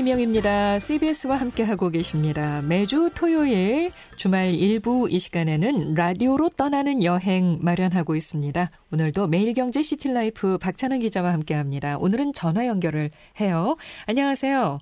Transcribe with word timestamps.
이명입니다. 0.00 0.78
CBS와 0.78 1.36
함께하고 1.36 1.90
계십니다. 1.90 2.62
매주 2.66 3.10
토요일 3.14 3.90
주말 4.16 4.54
일부 4.54 5.06
이 5.10 5.18
시간에는 5.18 5.92
라디오로 5.94 6.48
떠나는 6.56 7.04
여행 7.04 7.58
마련하고 7.60 8.16
있습니다. 8.16 8.70
오늘도 8.94 9.26
매일경제 9.26 9.82
시티라이프 9.82 10.56
박찬은 10.56 11.00
기자와 11.00 11.34
함께합니다. 11.34 11.98
오늘은 11.98 12.32
전화 12.32 12.66
연결을 12.66 13.10
해요. 13.40 13.76
안녕하세요. 14.06 14.78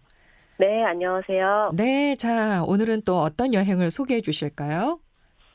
네, 0.59 0.85
안녕하세요. 0.85 1.73
네, 1.75 2.15
자 2.15 2.63
오늘은 2.65 3.03
또 3.05 3.21
어떤 3.21 3.53
여행을 3.53 3.91
소개해 3.91 4.21
주실까요? 4.21 5.01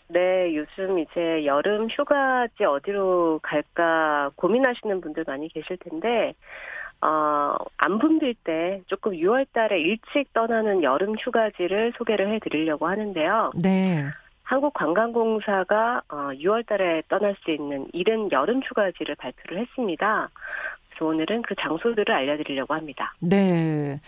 네, 0.09 0.53
요즘 0.55 0.99
이제 0.99 1.45
여름 1.45 1.87
휴가지 1.89 2.65
어디로 2.65 3.39
갈까 3.41 4.29
고민하시는 4.35 4.99
분들 4.99 5.23
많이 5.25 5.47
계실 5.47 5.77
텐데, 5.77 6.33
어, 7.03 7.55
안 7.75 7.99
붐빌 7.99 8.35
때 8.45 8.81
조금 8.87 9.11
6월 9.11 9.45
달에 9.51 9.81
일찍 9.81 10.31
떠나는 10.31 10.83
여름 10.83 11.15
휴가지를 11.19 11.91
소개를 11.97 12.33
해 12.33 12.39
드리려고 12.39 12.87
하는데요. 12.87 13.51
네. 13.55 14.05
한국관광공사가 14.43 16.01
어, 16.07 16.15
6월 16.33 16.65
달에 16.65 17.01
떠날 17.09 17.35
수 17.43 17.51
있는 17.51 17.87
이른 17.91 18.31
여름 18.31 18.61
휴가지를 18.63 19.15
발표를 19.15 19.61
했습니다. 19.61 20.29
그래서 20.89 21.05
오늘은 21.05 21.41
그 21.41 21.55
장소들을 21.59 22.09
알려드리려고 22.09 22.73
합니다. 22.73 23.13
네. 23.19 23.99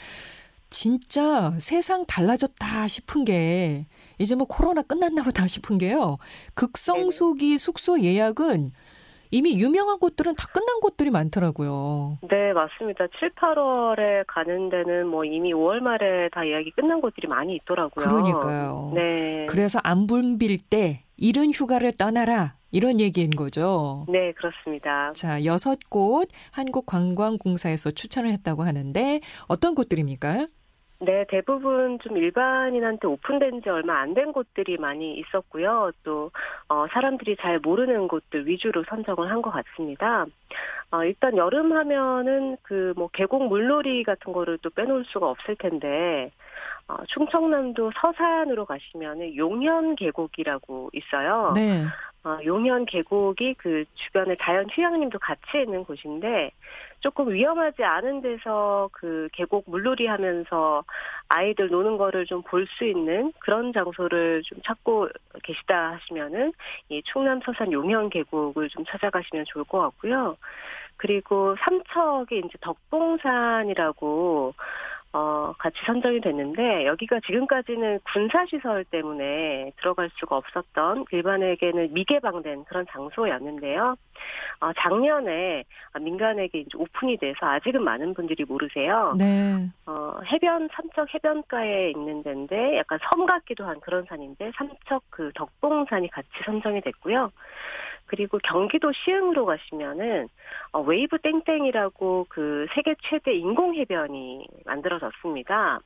진짜 0.69 1.51
세상 1.59 2.05
달라졌다 2.05 2.87
싶은 2.87 3.25
게 3.25 3.85
이제 4.19 4.35
뭐 4.35 4.47
코로나 4.47 4.81
끝났나 4.81 5.23
보다 5.23 5.47
싶은 5.47 5.77
게요. 5.77 6.17
극성수기 6.53 7.57
숙소 7.57 7.99
예약은 7.99 8.71
이미 9.35 9.59
유명한 9.59 9.99
곳들은 9.99 10.35
다 10.35 10.47
끝난 10.53 10.79
곳들이 10.79 11.09
많더라고요. 11.09 12.19
네, 12.29 12.53
맞습니다. 12.53 13.05
7, 13.19 13.31
8월에 13.31 14.23
가는 14.27 14.69
데는 14.69 15.07
뭐 15.07 15.25
이미 15.25 15.53
5월 15.53 15.81
말에 15.81 16.29
다 16.29 16.47
예약이 16.47 16.71
끝난 16.71 17.01
곳들이 17.01 17.27
많이 17.27 17.53
있더라고요. 17.55 18.05
그러니까요. 18.05 18.93
네. 18.95 19.45
그래서 19.49 19.81
안 19.83 20.07
붐빌 20.07 20.59
때 20.69 21.03
이른 21.17 21.51
휴가를 21.51 21.91
떠나라 21.97 22.55
이런 22.71 23.01
얘기인 23.01 23.31
거죠. 23.31 24.05
네, 24.07 24.31
그렇습니다. 24.33 25.11
자, 25.13 25.43
여섯 25.43 25.79
곳 25.89 26.29
한국관광공사에서 26.51 27.91
추천을 27.91 28.31
했다고 28.31 28.63
하는데 28.63 29.19
어떤 29.47 29.75
곳들입니까? 29.75 30.47
네, 30.99 31.25
대부분 31.27 31.99
좀 31.99 32.15
일반인한테 32.17 33.07
오픈된 33.07 33.61
지 33.61 33.69
얼마 33.69 33.99
안 33.99 34.13
된 34.13 34.31
곳들이 34.31 34.77
많이 34.77 35.17
있었고요. 35.19 35.91
또, 36.03 36.31
어, 36.69 36.85
사람들이 36.91 37.35
잘 37.41 37.59
모르는 37.59 38.07
곳들 38.07 38.47
위주로 38.47 38.83
선정을 38.87 39.29
한 39.29 39.41
것 39.41 39.51
같습니다. 39.51 40.25
어, 40.91 41.03
일단 41.03 41.35
여름 41.35 41.73
하면은 41.73 42.55
그 42.61 42.93
뭐 42.95 43.09
계곡 43.09 43.47
물놀이 43.47 44.03
같은 44.03 44.31
거를 44.31 44.57
또 44.61 44.69
빼놓을 44.69 45.03
수가 45.05 45.27
없을 45.29 45.55
텐데, 45.57 46.31
어, 46.87 46.95
충청남도 47.07 47.91
서산으로 47.99 48.65
가시면은 48.65 49.35
용현 49.35 49.95
계곡이라고 49.97 50.91
있어요. 50.93 51.51
네. 51.55 51.83
어, 52.23 52.37
용현 52.45 52.85
계곡이 52.85 53.55
그 53.55 53.83
주변에 53.95 54.35
자연 54.39 54.65
휴양림도 54.71 55.19
같이 55.19 55.59
있는 55.63 55.83
곳인데 55.83 56.51
조금 57.05 57.29
위험하지 57.31 57.83
않은 57.83 58.21
데서 58.21 58.89
그 58.91 59.29
계곡 59.31 59.65
물놀이 59.69 60.07
하면서 60.07 60.83
아이들 61.29 61.67
노는 61.67 61.97
거를 61.97 62.25
좀 62.25 62.41
볼 62.41 62.65
수 62.65 62.83
있는 62.83 63.31
그런 63.37 63.71
장소를 63.73 64.41
좀 64.41 64.57
찾고 64.65 65.09
계시다 65.43 65.91
하시면은 65.91 66.51
이 66.89 67.03
충남 67.03 67.41
서산 67.41 67.71
용현 67.71 68.09
계곡을 68.09 68.69
좀 68.69 68.83
찾아가시면 68.85 69.45
좋을 69.45 69.65
것 69.65 69.81
같고요. 69.81 70.35
그리고 70.97 71.55
삼척에 71.59 72.39
이제 72.39 72.57
덕봉산이라고 72.61 74.55
어, 75.15 75.53
같이 75.57 75.77
선정이 75.85 76.19
됐는데, 76.19 76.85
여기가 76.85 77.21
지금까지는 77.25 77.99
군사시설 78.11 78.83
때문에 78.83 79.71
들어갈 79.77 80.09
수가 80.19 80.35
없었던 80.35 81.05
일반에게는 81.09 81.93
미개방된 81.93 82.65
그런 82.65 82.85
장소였는데요. 82.91 83.95
어, 84.59 84.73
작년에 84.77 85.63
민간에게 86.01 86.59
이제 86.59 86.69
오픈이 86.75 87.15
돼서 87.15 87.45
아직은 87.45 87.81
많은 87.81 88.13
분들이 88.13 88.43
모르세요. 88.43 89.13
네. 89.17 89.69
어, 89.85 90.19
해변, 90.29 90.67
삼척 90.73 91.13
해변가에 91.13 91.91
있는 91.91 92.21
데인데, 92.21 92.77
약간 92.79 92.99
섬 93.09 93.25
같기도 93.25 93.65
한 93.65 93.79
그런 93.79 94.03
산인데, 94.09 94.51
삼척 94.57 95.01
그 95.09 95.31
덕봉산이 95.33 96.09
같이 96.09 96.27
선정이 96.43 96.81
됐고요. 96.81 97.31
그리고 98.05 98.37
경기도 98.43 98.91
시흥으로 98.91 99.45
가시면은 99.45 100.27
어, 100.71 100.81
웨이브 100.81 101.17
땡땡이라고 101.19 102.27
그 102.29 102.67
세계 102.75 102.95
최대 103.03 103.33
인공 103.33 103.75
해변이 103.75 104.47
만들어졌습니다. 104.65 105.79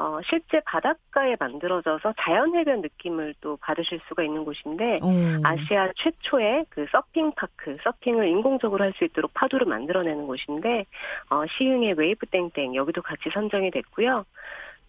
어, 0.00 0.20
실제 0.30 0.60
바닷가에 0.64 1.34
만들어져서 1.40 2.14
자연 2.20 2.54
해변 2.54 2.82
느낌을 2.82 3.34
또 3.40 3.56
받으실 3.56 3.98
수가 4.06 4.22
있는 4.22 4.44
곳인데 4.44 4.98
오. 5.02 5.10
아시아 5.42 5.90
최초의 5.96 6.66
그 6.68 6.86
서핑 6.92 7.32
park, 7.34 7.76
서핑을 7.82 8.28
인공적으로 8.28 8.84
할 8.84 8.92
수 8.92 9.04
있도록 9.04 9.34
파도를 9.34 9.66
만들어내는 9.66 10.26
곳인데 10.28 10.84
어, 11.30 11.42
시흥의 11.46 11.94
웨이브 11.94 12.26
땡땡 12.26 12.76
여기도 12.76 13.02
같이 13.02 13.28
선정이 13.32 13.72
됐고요. 13.72 14.24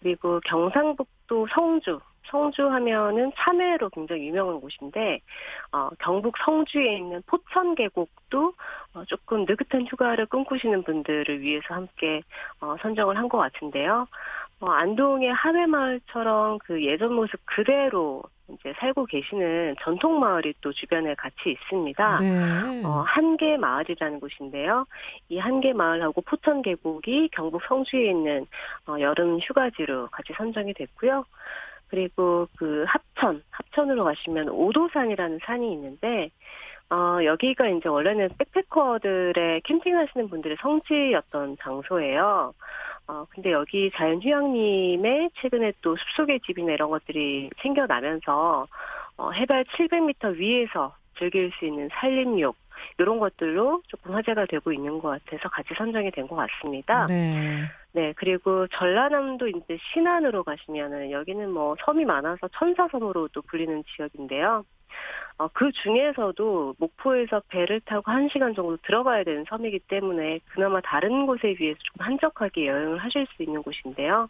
그리고 0.00 0.40
경상북도 0.44 1.48
성주 1.52 2.00
성주 2.26 2.68
하면은 2.68 3.32
참외로 3.36 3.88
굉장히 3.90 4.28
유명한 4.28 4.60
곳인데 4.60 5.20
어, 5.72 5.88
경북 5.98 6.34
성주에 6.44 6.96
있는 6.96 7.22
포천 7.26 7.74
계곡도 7.74 8.52
어, 8.94 9.04
조금 9.06 9.44
느긋한 9.46 9.86
휴가를 9.86 10.26
꿈꾸시는 10.26 10.82
분들을 10.84 11.40
위해서 11.40 11.74
함께 11.74 12.22
어, 12.60 12.76
선정을 12.82 13.16
한 13.16 13.28
것 13.30 13.38
같은데요. 13.38 14.06
어, 14.60 14.70
안동의 14.70 15.32
하회마을처럼 15.32 16.58
그 16.58 16.84
예전 16.84 17.14
모습 17.14 17.40
그대로 17.46 18.22
이제 18.48 18.74
살고 18.80 19.06
계시는 19.06 19.76
전통 19.80 20.18
마을이 20.18 20.54
또 20.60 20.72
주변에 20.72 21.14
같이 21.14 21.50
있습니다. 21.52 22.16
네. 22.16 22.82
어, 22.84 23.04
한계 23.06 23.56
마을이라는 23.56 24.18
곳인데요. 24.18 24.86
이 25.28 25.38
한계 25.38 25.72
마을하고 25.72 26.20
포천 26.22 26.62
계곡이 26.62 27.28
경북 27.32 27.62
성주에 27.68 28.10
있는 28.10 28.46
어, 28.88 28.96
여름 28.98 29.38
휴가지로 29.38 30.08
같이 30.08 30.32
선정이 30.36 30.74
됐고요. 30.74 31.24
그리고 31.90 32.48
그 32.56 32.84
합천, 32.86 33.42
합천으로 33.50 34.04
가시면 34.04 34.48
오도산이라는 34.48 35.40
산이 35.42 35.72
있는데, 35.72 36.30
어, 36.88 37.18
여기가 37.24 37.68
이제 37.68 37.88
원래는 37.88 38.30
백패커들의 38.38 39.60
캠핑하시는 39.62 40.28
분들의 40.28 40.56
성지였던 40.60 41.56
장소예요. 41.60 42.54
어, 43.08 43.26
근데 43.30 43.52
여기 43.52 43.90
자연휴양림에 43.94 45.30
최근에 45.34 45.72
또 45.82 45.96
숲속의 45.96 46.40
집이나 46.46 46.72
이런 46.72 46.90
것들이 46.90 47.50
생겨나면서, 47.60 48.66
어, 49.16 49.30
해발 49.32 49.64
700m 49.64 50.36
위에서 50.36 50.94
즐길 51.18 51.50
수 51.58 51.66
있는 51.66 51.88
산림욕, 51.92 52.56
이런 52.98 53.18
것들로 53.18 53.82
조금 53.88 54.14
화제가 54.14 54.46
되고 54.46 54.72
있는 54.72 54.98
것 54.98 55.08
같아서 55.08 55.48
같이 55.48 55.68
선정이 55.76 56.10
된 56.12 56.26
것 56.26 56.36
같습니다. 56.36 57.06
네. 57.06 57.64
네, 57.92 58.12
그리고 58.16 58.66
전라남도 58.68 59.48
이제 59.48 59.78
신안으로 59.92 60.44
가시면은 60.44 61.10
여기는 61.10 61.50
뭐 61.50 61.74
섬이 61.84 62.04
많아서 62.04 62.48
천사섬으로 62.56 63.28
또 63.32 63.42
불리는 63.42 63.82
지역인데요. 63.96 64.64
어, 65.38 65.48
그 65.54 65.72
중에서도 65.72 66.74
목포에서 66.78 67.40
배를 67.48 67.80
타고 67.80 68.02
1시간 68.12 68.54
정도 68.54 68.76
들어가야 68.82 69.24
되는 69.24 69.44
섬이기 69.48 69.78
때문에 69.88 70.38
그나마 70.52 70.80
다른 70.82 71.26
곳에 71.26 71.54
비해서 71.54 71.78
좀 71.82 72.06
한적하게 72.06 72.66
여행을 72.66 72.98
하실 72.98 73.26
수 73.34 73.42
있는 73.42 73.62
곳인데요. 73.62 74.28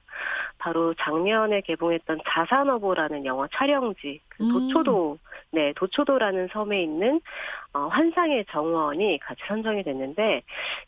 바로 0.59 0.95
작년에 0.95 1.63
개봉했던 1.63 2.21
자산어보라는 2.29 3.25
영화 3.25 3.49
촬영지, 3.53 4.21
그 4.29 4.45
음. 4.45 4.53
도초도, 4.53 5.19
네, 5.53 5.73
도초도라는 5.77 6.49
섬에 6.53 6.81
있는 6.83 7.21
어, 7.73 7.87
환상의 7.89 8.45
정원이 8.51 9.19
같이 9.19 9.41
선정이 9.49 9.83
됐는데 9.83 10.43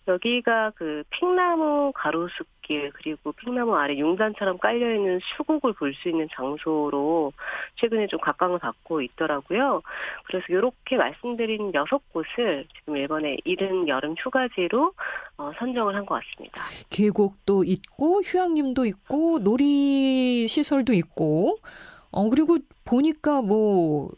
여기가 0.07 0.71
그 0.77 1.03
팽나무 1.11 1.91
가로수길 1.95 2.93
그리고 2.95 3.33
팽나무 3.33 3.75
아래 3.77 3.97
융단처럼 3.97 4.59
깔려 4.59 4.95
있는 4.95 5.19
수국을 5.37 5.73
볼 5.73 5.93
수 5.95 6.09
있는 6.09 6.29
장소로 6.35 7.33
최근에 7.77 8.07
좀 8.07 8.21
각광을 8.21 8.61
받고 8.61 9.01
있더라고요. 9.03 9.83
그래서 10.27 10.47
이렇게 10.49 10.97
말씀드린 10.97 11.73
여섯 11.75 12.01
곳을 12.13 12.65
지금 12.79 12.97
이번에 12.97 13.39
이른 13.45 13.89
여름 13.89 14.15
휴가지로 14.17 14.93
어, 15.39 15.53
선정을 15.59 15.95
한 15.97 16.07
것 16.07 16.21
같습니다. 16.23 16.63
계곡도 16.91 17.65
있고 17.65 18.21
휴양림도 18.23 18.87
있고 18.87 19.41
놀이 19.41 20.47
시설도 20.47 20.93
있고 20.95 21.59
어 22.13 22.29
그리고 22.29 22.59
보니까 22.85 23.41
뭐 23.43 24.11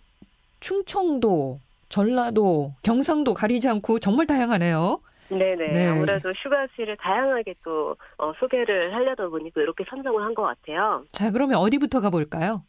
충청도, 0.64 1.60
전라도, 1.90 2.72
경상도 2.82 3.34
가리지 3.34 3.68
않고 3.68 3.98
정말 3.98 4.26
다양하네요. 4.26 4.98
네네. 5.28 5.72
네. 5.72 5.88
아무래도 5.88 6.30
휴가지를 6.32 6.96
다양하게 6.96 7.54
또 7.62 7.94
어, 8.16 8.32
소개를 8.38 8.94
하려다 8.94 9.28
보니까 9.28 9.60
이렇게 9.60 9.84
선정을 9.90 10.22
한 10.22 10.32
것 10.34 10.42
같아요. 10.42 11.04
자, 11.12 11.30
그러면 11.30 11.58
어디부터 11.58 12.00
가볼까요? 12.00 12.62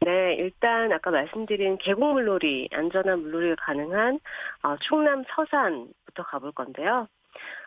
네, 0.00 0.34
일단 0.38 0.90
아까 0.92 1.10
말씀드린 1.10 1.76
계곡 1.78 2.12
물놀이, 2.14 2.68
안전한 2.72 3.20
물놀이가 3.20 3.56
가능한 3.66 4.18
어, 4.62 4.76
충남 4.88 5.22
서산부터 5.36 6.22
가볼 6.24 6.52
건데요. 6.52 7.06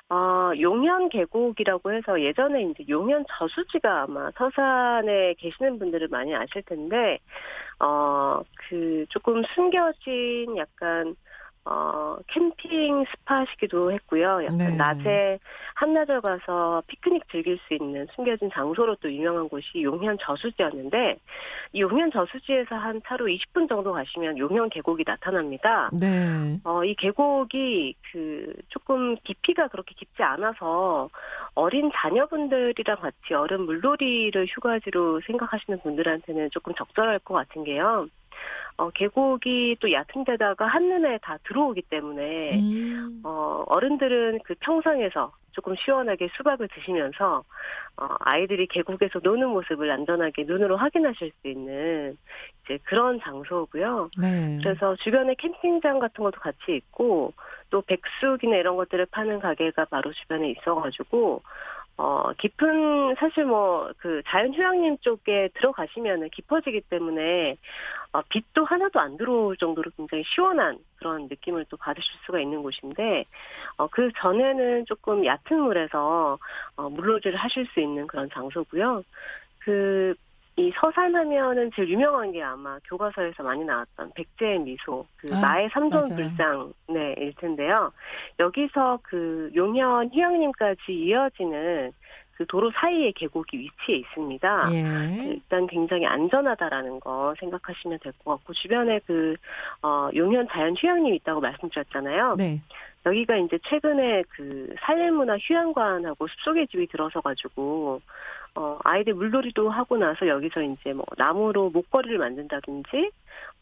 어, 0.10 0.52
용현 0.60 1.10
계곡이라고 1.10 1.92
해서 1.92 2.22
예전에 2.22 2.64
이제 2.64 2.86
용현 2.88 3.26
저수지가 3.28 4.04
아마 4.04 4.30
서산에 4.38 5.34
계시는 5.40 5.80
분들은 5.80 6.10
많이 6.12 6.36
아실 6.36 6.62
텐데, 6.62 7.20
어, 7.80 8.42
그 8.70 9.06
조금 9.10 9.42
숨겨진 9.56 10.58
약간 10.58 11.16
어, 11.68 12.16
캠핑 12.28 13.06
스팟이기도 13.06 13.92
했고요. 13.92 14.44
약간 14.44 14.58
네. 14.58 14.76
낮에 14.76 15.40
한나절 15.74 16.22
가서 16.22 16.84
피크닉 16.86 17.28
즐길 17.32 17.58
수 17.68 17.74
있는 17.74 18.06
숨겨진 18.14 18.52
장소로 18.54 18.96
또 19.02 19.12
유명한 19.12 19.50
곳이 19.50 19.82
용현 19.82 20.20
저수지였는데, 20.22 21.18
이 21.74 21.82
용현 21.82 22.12
저수지에서 22.12 22.76
한 22.76 23.02
차로 23.08 23.26
20분 23.26 23.68
정도 23.68 23.94
가시면 23.94 24.38
용현 24.38 24.70
계곡이 24.70 25.04
나타납니다. 25.06 25.90
네. 25.92 26.60
어, 26.64 26.84
이 26.84 26.94
계곡이 26.94 27.96
그 28.12 28.54
조금 28.70 29.16
깊이가 29.24 29.68
그렇게 29.70 29.96
깊지 29.96 30.22
않아서 30.22 31.10
어린 31.56 31.90
자녀분들이랑 31.96 32.98
같이 32.98 33.34
얼음 33.34 33.66
물놀이를 33.66 34.46
휴가지로 34.48 35.22
생각하시는 35.26 35.80
분들한테는 35.82 36.52
조금 36.52 36.76
적절할 36.76 37.20
것 37.20 37.34
같은 37.34 37.64
게요. 37.64 38.08
어, 38.78 38.90
계곡이 38.90 39.78
또 39.80 39.92
얕은 39.92 40.26
데다가 40.26 40.68
한눈에 40.68 41.18
다 41.20 41.38
들어오기 41.48 41.84
때문에 41.84 42.60
음. 42.60 43.22
어, 43.24 43.64
어른들은 43.68 44.40
그 44.44 44.56
평상에서 44.60 45.32
조금 45.52 45.76
시원하게 45.78 46.28
수박을 46.36 46.68
드시면서 46.68 47.44
어, 47.98 48.08
아이들이 48.20 48.68
계곡에서 48.68 49.20
노는 49.24 49.50
모습을 49.50 49.90
안전하게 49.90 50.44
눈으로 50.44 50.76
확인하실 50.76 51.32
수 51.42 51.48
있는 51.48 52.18
이제 52.66 52.78
그런 52.84 53.20
장소고요. 53.22 54.10
네. 54.20 54.60
그래서 54.62 54.98
주변에 54.98 55.36
캠핑장 55.36 56.00
같은 56.00 56.24
것도 56.24 56.42
같이 56.42 56.76
있고 56.76 57.34
또 57.70 57.82
백숙이나 57.82 58.58
이런 58.58 58.76
것들을 58.76 59.06
파는 59.06 59.40
가게가 59.40 59.86
바로 59.86 60.12
주변에 60.12 60.52
있어가지고 60.52 61.42
어 61.98 62.34
깊은 62.38 63.16
사실 63.18 63.46
뭐 63.46 63.90
그 64.06 64.22
자연휴양림 64.28 64.98
쪽에 65.00 65.50
들어가시면은 65.56 66.30
깊어지기 66.30 66.82
때문에 66.90 67.56
어 68.05 68.05
빛도 68.30 68.66
하나도 68.66 69.00
안 69.00 69.18
들어올 69.18 69.58
정도로 69.58 69.92
굉장히 69.98 70.24
시원한 70.26 70.78
그런 70.98 71.28
느낌을 71.28 71.66
또 71.70 71.78
받으실 71.78 72.10
수가 72.26 72.40
있는 72.40 72.62
곳인데 72.64 73.26
어 73.78 73.88
그 73.88 74.12
전에는 74.18 74.86
조금 74.86 75.26
얕은 75.26 75.60
물에서 75.62 76.38
어 76.76 76.90
물놀이를 76.90 77.36
하실 77.36 77.66
수 77.74 77.80
있는 77.80 78.08
그런 78.08 78.30
장소고요. 78.30 79.04
그 79.60 80.16
이 80.58 80.72
서산하면은 80.80 81.72
제일 81.76 81.90
유명한 81.90 82.32
게 82.32 82.42
아마 82.42 82.80
교과서에서 82.86 83.44
많이 83.44 83.66
나왔던 83.66 84.14
백제의 84.16 84.60
미소, 84.60 85.06
그 85.18 85.28
아, 85.34 85.40
나의 85.42 85.70
맞아요. 85.76 85.90
삼존불상, 85.92 86.74
네, 86.88 87.14
일 87.18 87.34
텐데요. 87.36 87.92
여기서 88.40 89.00
그 89.04 89.52
용현 89.54 90.12
휴양림까지 90.14 90.94
이어지는 90.94 91.92
그 92.36 92.46
도로 92.46 92.72
사이에 92.72 93.12
계곡이 93.16 93.58
위치해 93.58 93.98
있습니다. 94.00 94.70
예. 94.74 95.26
일단 95.30 95.68
굉장히 95.68 96.06
안전하다라는 96.06 97.00
거 97.00 97.34
생각하시면 97.40 98.00
될 98.00 98.12
것 98.24 98.32
같고 98.38 98.54
주변에 98.54 99.00
그 99.06 99.36
어, 99.82 100.10
용현 100.14 100.48
자연 100.52 100.76
휴양림 100.78 101.14
있다고 101.16 101.42
말씀드렸잖아요. 101.42 102.36
네. 102.38 102.62
여기가 103.06 103.38
이제 103.38 103.60
최근에 103.70 104.24
그 104.30 104.74
산림문화 104.80 105.38
휴양관하고 105.40 106.28
숲속의 106.28 106.68
집이 106.68 106.88
들어서 106.88 107.22
가지고 107.22 108.02
어 108.56 108.80
아이들 108.84 109.14
물놀이도 109.14 109.70
하고 109.70 109.98
나서 109.98 110.28
여기서 110.28 110.62
이제 110.62 110.94
뭐 110.94 111.06
나무로 111.18 111.72
목걸이를 111.72 112.18
만든다든지 112.18 113.12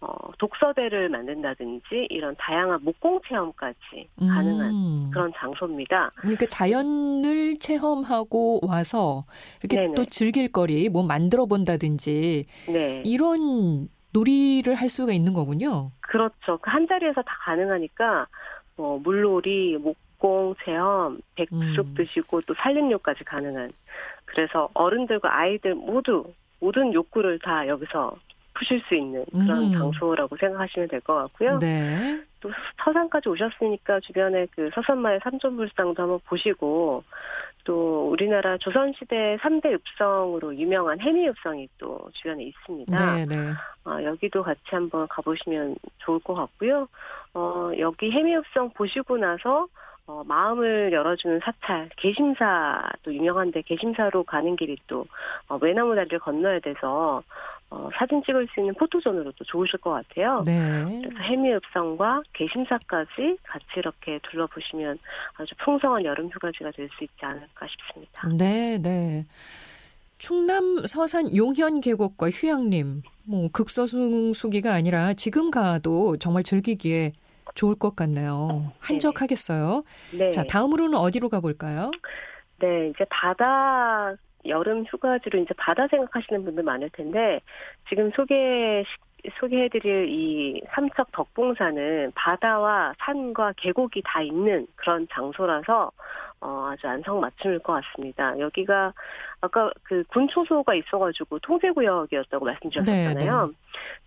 어 0.02 0.32
독서대를 0.38 1.10
만든다든지 1.10 2.08
이런 2.12 2.36
다양한 2.38 2.80
목공 2.84 3.22
체험까지 3.28 4.08
가능한 4.20 4.70
음. 4.70 5.10
그런 5.12 5.32
장소입니다. 5.36 6.12
그러니까 6.18 6.46
자연을 6.46 7.58
체험하고 7.58 8.62
와서 8.68 9.26
이렇게 9.62 9.78
네네. 9.78 9.96
또 9.96 10.06
즐길 10.06 10.52
거리 10.52 10.90
뭐 10.90 11.04
만들어 11.04 11.48
본다든지 11.48 12.46
네. 12.68 13.02
이런 13.04 13.90
놀이를 14.14 14.76
할 14.76 14.90
수가 14.90 15.12
있는 15.12 15.34
거군요. 15.34 15.92
그렇죠. 16.02 16.58
그한 16.60 16.88
자리에서 16.88 17.24
다 17.24 17.36
가능하니까 17.46 18.28
뭐 18.76 19.00
물놀이, 19.00 19.78
목공 19.78 20.54
체험, 20.64 21.20
백숙 21.36 21.56
음. 21.58 21.94
드시고 21.98 22.42
또 22.42 22.54
산림욕까지 22.56 23.24
가능한. 23.24 23.72
그래서 24.34 24.70
어른들과 24.74 25.38
아이들 25.38 25.76
모두 25.76 26.26
모든 26.60 26.94
욕구를 26.94 27.40
다 27.40 27.68
여기서 27.68 28.16
푸실 28.56 28.82
수 28.88 28.96
있는 28.96 29.26
그런 29.32 29.64
음. 29.66 29.72
장소라고 29.74 30.38
생각하시면 30.38 30.88
될 30.88 31.02
것 31.02 31.16
같고요. 31.16 31.60
네. 31.60 32.22
또 32.40 32.52
서산까지 32.84 33.30
오셨으니까 33.30 34.00
주변에 34.02 34.46
그 34.56 34.70
서산마을 34.74 35.20
삼존불상도 35.24 36.02
한번 36.02 36.20
보시고 36.26 37.04
또 37.64 38.08
우리나라 38.12 38.58
조선시대 38.58 39.38
3대 39.42 39.74
읍성으로 39.74 40.56
유명한 40.56 41.00
해미읍성이 41.00 41.68
또 41.78 42.00
주변에 42.14 42.44
있습니다. 42.44 43.16
네, 43.16 43.26
네. 43.26 43.36
어, 43.86 44.04
여기도 44.04 44.44
같이 44.44 44.62
한번 44.66 45.08
가보시면 45.08 45.76
좋을 46.00 46.20
것 46.20 46.34
같고요. 46.34 46.88
어, 47.34 47.72
여기 47.80 48.12
해미읍성 48.12 48.72
보시고 48.72 49.18
나서 49.18 49.68
어, 50.06 50.22
마음을 50.26 50.92
열어주는 50.92 51.40
사찰, 51.44 51.90
개심사도 51.96 53.14
유명한데 53.14 53.62
개심사로 53.62 54.24
가는 54.24 54.56
길이 54.56 54.76
또 54.88 55.06
어, 55.48 55.58
외나무 55.62 55.96
다리를 55.96 56.20
건너야 56.20 56.60
돼서 56.60 57.24
어, 57.70 57.90
사진 57.98 58.22
찍을 58.24 58.48
수 58.54 58.60
있는 58.60 58.74
포토존으로도 58.76 59.46
좋으실 59.46 59.80
것 59.80 59.92
같아요. 59.92 60.44
네. 60.46 61.02
그래서 61.02 61.18
해미읍성과 61.24 62.24
개심사까지 62.34 63.38
같이 63.44 63.66
이렇게 63.78 64.20
둘러보시면 64.30 65.00
아주 65.38 65.56
풍성한 65.64 66.04
여름 66.04 66.30
휴가지가 66.30 66.72
될 66.72 66.90
수 66.98 67.04
있지 67.04 67.26
않을까 67.26 67.66
싶습니다. 67.68 68.28
네, 68.38 68.78
네. 68.78 69.26
충남 70.20 70.86
서산 70.86 71.36
용현 71.36 71.82
계곡과 71.82 72.30
휴양림, 72.30 73.02
뭐 73.26 73.50
극서승수기가 73.52 74.72
아니라 74.72 75.14
지금 75.14 75.50
가도 75.50 76.18
정말 76.18 76.44
즐기기에 76.44 77.14
좋을 77.56 77.76
것 77.76 77.96
같네요. 77.96 78.72
한적하겠어요. 78.80 79.84
네. 80.18 80.32
자, 80.32 80.44
다음으로는 80.44 80.98
어디로 80.98 81.30
가볼까요? 81.30 81.92
네, 82.60 82.90
이제 82.90 83.06
바다 83.10 84.14
여름 84.46 84.84
휴가지로 84.86 85.40
이제 85.40 85.54
바다 85.58 85.88
생각하시는 85.88 86.44
분들 86.44 86.64
많을 86.64 86.90
텐데 86.92 87.40
지금 87.90 88.12
소개 88.12 88.84
소개해드릴 89.40 90.10
이 90.10 90.62
삼척 90.76 91.12
덕봉산은 91.14 92.12
바다와 92.14 92.94
산과 93.00 93.54
계곡이 93.56 94.02
다 94.04 94.22
있는 94.22 94.68
그런 94.76 95.08
장소라서 95.12 95.92
어, 96.42 96.68
아주 96.72 96.88
안성맞춤일 96.88 97.60
것 97.60 97.82
같습니다. 97.82 98.38
여기가 98.38 98.94
아까 99.40 99.72
그 99.84 100.04
군초소가 100.10 100.76
있어가지고 100.76 101.40
통제구역이었다고 101.40 102.44
말씀드렸잖아요. 102.44 103.48
네, 103.48 103.54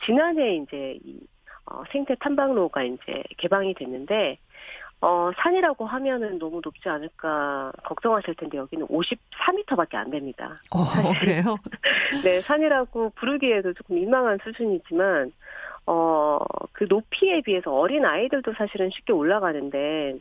지난해 0.04 0.56
이제 0.56 0.99
이 1.02 1.18
어, 1.66 1.82
생태 1.90 2.14
탐방로가 2.16 2.82
이제 2.82 3.23
개방이 3.38 3.75
됐는데 3.75 4.38
어, 5.00 5.30
산이라고 5.37 5.85
하면은 5.87 6.38
너무 6.38 6.61
높지 6.64 6.88
않을까 6.88 7.70
걱정하실 7.85 8.35
텐데 8.37 8.58
여기는 8.58 8.87
54m밖에 8.87 9.94
안 9.96 10.11
됩니다. 10.11 10.56
어, 10.75 10.85
그래요? 11.20 11.56
네, 12.25 12.40
산이라고 12.40 13.11
부르기에도 13.11 13.73
조금 13.75 13.96
민망한 13.96 14.38
수준이지만 14.42 15.32
어, 15.87 16.38
그 16.73 16.87
높이에 16.88 17.40
비해서 17.42 17.73
어린 17.73 18.04
아이들도 18.04 18.54
사실은 18.54 18.90
쉽게 18.90 19.12
올라가는데 19.12 20.18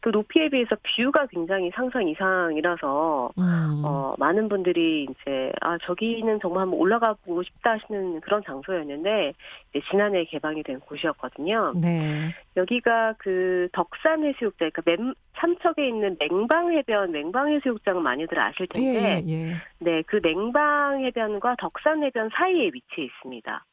그 0.00 0.08
높이에 0.10 0.48
비해서 0.48 0.76
뷰가 0.96 1.26
굉장히 1.26 1.70
상상 1.74 2.08
이상이라서 2.08 3.30
음. 3.38 3.82
어, 3.84 4.14
많은 4.18 4.48
분들이 4.48 5.04
이제, 5.04 5.52
아, 5.60 5.76
저기는 5.78 6.38
정말 6.40 6.62
한번 6.62 6.78
올라가 6.78 7.14
보고 7.24 7.42
싶다 7.42 7.72
하시는 7.72 8.20
그런 8.20 8.42
장소였는데, 8.44 9.32
이제 9.70 9.86
지난해 9.90 10.24
개방이 10.24 10.62
된 10.62 10.80
곳이었거든요. 10.80 11.74
네. 11.76 12.34
여기가 12.56 13.14
그 13.18 13.68
덕산 13.72 14.24
해수욕장, 14.24 14.70
그러니까 14.70 14.82
맹- 14.86 15.14
삼척에 15.34 15.86
있는 15.86 16.16
맹방해변, 16.18 17.12
맹방해수욕장은 17.12 18.02
많이들 18.02 18.38
아실 18.38 18.66
예, 18.76 18.78
텐데, 18.92 19.22
예, 19.26 19.32
예. 19.50 19.54
네, 19.80 20.02
그 20.06 20.20
맹방해변과 20.22 21.56
덕산해변 21.58 22.30
사이에 22.32 22.70
위치해 22.72 23.06
있습니다. 23.06 23.64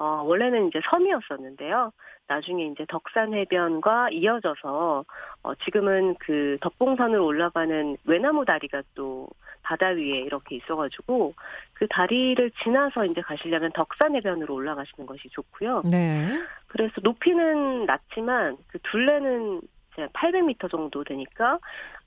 어, 0.00 0.22
원래는 0.24 0.68
이제 0.68 0.80
섬이었었는데요. 0.88 1.92
나중에 2.26 2.68
이제 2.68 2.86
덕산 2.88 3.34
해변과 3.34 4.08
이어져서, 4.12 5.04
어, 5.42 5.54
지금은 5.56 6.14
그 6.18 6.56
덕봉산으로 6.62 7.22
올라가는 7.22 7.98
외나무 8.06 8.46
다리가 8.46 8.82
또 8.94 9.28
바다 9.62 9.88
위에 9.88 10.20
이렇게 10.22 10.56
있어가지고, 10.56 11.34
그 11.74 11.86
다리를 11.88 12.50
지나서 12.62 13.04
이제 13.04 13.20
가시려면 13.20 13.72
덕산 13.74 14.16
해변으로 14.16 14.54
올라가시는 14.54 15.06
것이 15.06 15.28
좋고요. 15.28 15.82
네. 15.90 16.28
그래서 16.68 16.94
높이는 17.02 17.84
낮지만, 17.84 18.56
그 18.68 18.78
둘레는 18.78 19.60
이제 19.92 20.06
800m 20.14 20.70
정도 20.70 21.04
되니까, 21.04 21.58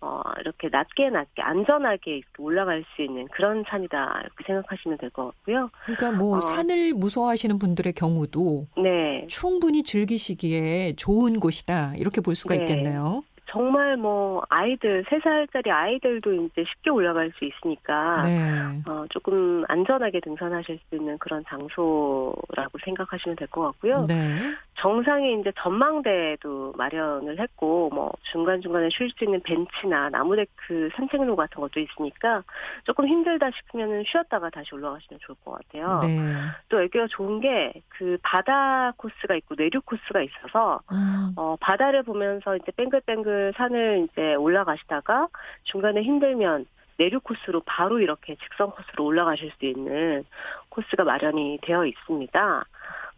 어, 0.05 0.21
이렇게 0.41 0.67
낮게 0.69 1.09
낮게 1.11 1.41
안전하게 1.41 2.21
올라갈 2.37 2.83
수 2.93 3.01
있는 3.01 3.25
그런 3.29 3.63
산이다. 3.67 4.19
이렇게 4.21 4.43
생각하시면 4.45 4.97
될 4.97 5.09
것 5.11 5.27
같고요. 5.27 5.69
그러니까 5.85 6.11
뭐 6.11 6.37
어. 6.37 6.39
산을 6.41 6.93
무서워하시는 6.95 7.57
분들의 7.57 7.93
경우도 7.93 8.67
네. 8.83 9.25
충분히 9.29 9.81
즐기시기에 9.83 10.95
좋은 10.97 11.39
곳이다. 11.39 11.93
이렇게 11.95 12.19
볼 12.19 12.35
수가 12.35 12.55
네. 12.55 12.61
있겠네요. 12.61 13.23
정말 13.45 13.97
뭐 13.97 14.41
아이들 14.49 15.05
세 15.09 15.19
살짜리 15.19 15.69
아이들도 15.69 16.33
이제 16.33 16.63
쉽게 16.67 16.89
올라갈 16.89 17.31
수 17.37 17.45
있으니까 17.45 18.23
네. 18.23 18.81
어, 18.87 19.05
조금 19.11 19.63
안전하게 19.67 20.21
등산하실 20.21 20.79
수 20.89 20.95
있는 20.95 21.17
그런 21.19 21.43
장소라고 21.47 22.79
생각하시면 22.83 23.35
될 23.37 23.47
것 23.49 23.61
같고요. 23.61 24.05
네. 24.07 24.39
정상에 24.75 25.33
이제 25.33 25.51
전망대도 25.59 26.73
마련을 26.77 27.39
했고 27.39 27.89
뭐 27.93 28.11
중간 28.31 28.61
중간에 28.61 28.89
쉴 28.91 29.09
수 29.11 29.23
있는 29.23 29.41
벤치나 29.41 30.09
나무 30.09 30.35
데크 30.35 30.89
산책로 30.95 31.35
같은 31.35 31.61
것도 31.61 31.79
있으니까 31.79 32.43
조금 32.83 33.07
힘들다 33.07 33.51
싶으면 33.51 34.03
쉬었다가 34.07 34.49
다시 34.49 34.73
올라가시면 34.73 35.19
좋을 35.21 35.37
것 35.45 35.51
같아요. 35.51 35.99
네. 36.01 36.33
또 36.69 36.81
여기가 36.81 37.07
좋은 37.07 37.39
게 37.39 37.73
그 38.03 38.17
바다 38.21 38.91
코스가 38.97 39.35
있고 39.35 39.55
내륙 39.57 39.85
코스가 39.85 40.21
있어서 40.21 40.81
음. 40.91 41.33
어, 41.37 41.55
바다를 41.59 42.03
보면서 42.03 42.55
이제 42.57 42.71
뱅글뱅글 42.75 43.53
산을 43.55 44.07
이제 44.09 44.35
올라가시다가 44.35 45.27
중간에 45.63 46.01
힘들면 46.01 46.65
내륙 46.97 47.23
코스로 47.23 47.61
바로 47.65 47.99
이렇게 47.99 48.35
직선 48.35 48.71
코스로 48.71 49.05
올라가실 49.05 49.51
수 49.57 49.65
있는 49.65 50.25
코스가 50.69 51.03
마련이 51.03 51.59
되어 51.61 51.85
있습니다. 51.85 52.65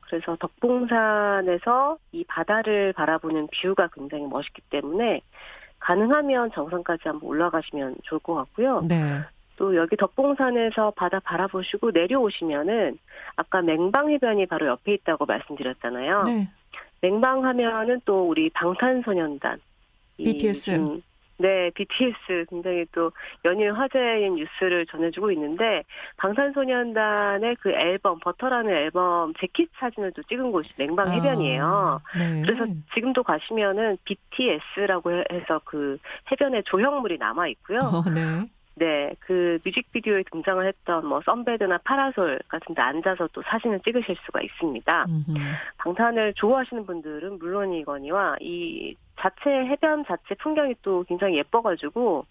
그래서 0.08 0.38
덕봉산에서 0.40 1.98
이 2.12 2.24
바다를 2.26 2.94
바라보는 2.94 3.48
뷰가 3.48 3.90
굉장히 3.94 4.26
멋있기 4.28 4.62
때문에 4.70 5.22
가능하면 5.80 6.52
정상까지 6.54 7.04
한번 7.06 7.30
올라가시면 7.30 7.98
좋을 8.04 8.20
것 8.20 8.36
같고요. 8.36 8.82
네. 8.88 9.22
또 9.58 9.76
여기 9.76 9.96
덕봉산에서 9.96 10.92
바다 10.92 11.20
바라보시고 11.20 11.92
내려오시면은 11.92 12.98
아까 13.36 13.62
맹방해변이 13.62 14.46
바로 14.48 14.68
옆에 14.68 14.94
있다고 14.96 15.26
말씀드렸잖아요. 15.26 16.24
네. 16.24 16.50
맹방하면은 17.02 18.02
또 18.06 18.28
우리 18.28 18.50
방탄소년단 18.50 19.60
BTS 20.18 21.02
네, 21.38 21.70
BTS 21.72 22.46
굉장히 22.50 22.86
또 22.92 23.12
연일 23.44 23.74
화제인 23.74 24.36
뉴스를 24.36 24.86
전해주고 24.86 25.32
있는데 25.32 25.84
방탄소년단의 26.18 27.58
그 27.58 27.72
앨범 27.72 28.20
버터라는 28.20 28.72
앨범 28.72 29.34
재킷 29.39 29.70
사진을 29.77 30.13
또 30.13 30.24
찍은 30.24 30.51
곳이 30.51 30.74
냉방 30.77 31.10
아, 31.10 31.12
해변이에요. 31.12 32.01
아, 32.04 32.18
네. 32.18 32.42
그래서 32.42 32.65
지금도 32.94 33.24
가시면은 33.24 33.98
BTS라고 34.06 35.12
해서 35.32 35.60
그 35.65 35.98
해변에 36.32 36.62
조형물이 36.63 37.18
남아 37.18 37.48
있고요. 37.48 37.80
어, 37.80 38.04
네. 38.10 38.48
네, 38.77 39.15
그 39.20 39.58
뮤직비디오에 39.63 40.24
등장을 40.32 40.65
했던 40.68 41.06
뭐 41.06 41.22
썬베드나 41.25 41.80
파라솔 41.86 42.39
같은 42.50 42.75
데 42.75 42.82
앉아서 42.82 43.30
또 43.32 43.42
사진을 43.44 43.80
찍으실 43.80 44.18
수가 44.25 44.42
있습니다. 44.42 45.06
음흠. 45.08 45.39
방탄을 45.77 46.34
좋아하시는 46.34 46.86
분들은 46.86 47.39
물론이거니와 47.39 48.36
이 48.42 48.96
자체 49.20 49.50
해변 49.50 50.06
자체 50.06 50.36
풍경이 50.36 50.76
또 50.82 51.04
굉장히 51.08 51.38
예뻐가지고 51.38 52.26